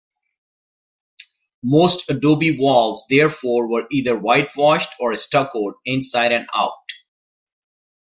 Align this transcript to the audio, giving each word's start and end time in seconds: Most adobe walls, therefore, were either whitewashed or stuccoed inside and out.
Most 1.63 2.09
adobe 2.09 2.57
walls, 2.57 3.05
therefore, 3.07 3.67
were 3.69 3.85
either 3.91 4.17
whitewashed 4.17 4.89
or 4.99 5.13
stuccoed 5.13 5.75
inside 5.85 6.31
and 6.31 6.47
out. 6.55 6.73